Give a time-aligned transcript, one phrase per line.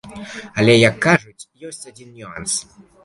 [0.61, 2.57] Але, як кажуць, ёсць адзін нюанс.